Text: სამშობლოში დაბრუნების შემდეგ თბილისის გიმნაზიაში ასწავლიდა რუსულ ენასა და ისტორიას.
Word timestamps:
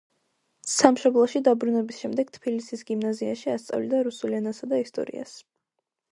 სამშობლოში 0.75 1.41
დაბრუნების 1.47 1.99
შემდეგ 2.05 2.31
თბილისის 2.37 2.81
გიმნაზიაში 2.87 3.51
ასწავლიდა 3.57 3.99
რუსულ 4.09 4.33
ენასა 4.39 4.71
და 4.73 4.81
ისტორიას. 4.85 5.35